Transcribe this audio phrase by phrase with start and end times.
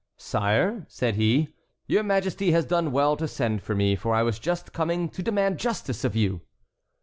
[0.17, 1.49] "Sire," said he,
[1.85, 5.21] "your Majesty has done well to send for me, for I was just coming to
[5.21, 6.41] demand justice of you."